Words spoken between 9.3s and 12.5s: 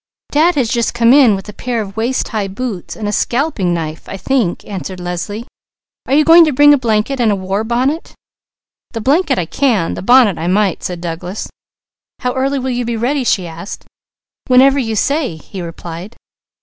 I can; the bonnet, I might," said Douglas. "How